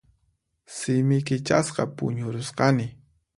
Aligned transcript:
Simi 0.75 1.17
kichasqa 1.27 1.83
puñurusqani. 1.95 2.85